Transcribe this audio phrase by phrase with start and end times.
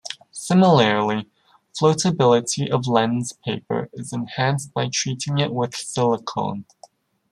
[0.31, 1.29] Similarly,
[1.79, 6.65] floatability of lens paper is enhanced by treating it with silicone.